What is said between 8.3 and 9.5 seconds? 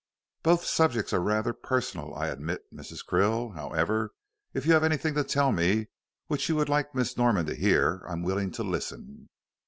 to listen."